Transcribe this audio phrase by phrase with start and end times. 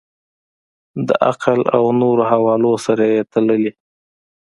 [1.07, 3.69] د عقل او نورو حوالو سره یې تللي.